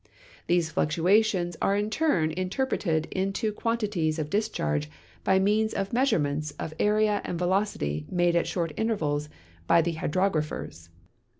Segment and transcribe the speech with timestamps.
[0.47, 4.89] These fluctuations are in turn inter preted into quantities of discharge
[5.23, 9.29] by means of measurements of area and velocity made at .short intervals
[9.67, 10.89] by the hydrograi)hers.